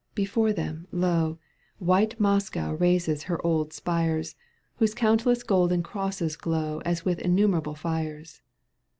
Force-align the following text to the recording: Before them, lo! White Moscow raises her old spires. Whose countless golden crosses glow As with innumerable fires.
Before 0.15 0.51
them, 0.51 0.87
lo! 0.91 1.37
White 1.77 2.19
Moscow 2.19 2.73
raises 2.73 3.25
her 3.25 3.39
old 3.45 3.71
spires. 3.71 4.35
Whose 4.77 4.95
countless 4.95 5.43
golden 5.43 5.83
crosses 5.83 6.35
glow 6.35 6.81
As 6.83 7.05
with 7.05 7.19
innumerable 7.19 7.75
fires. 7.75 8.41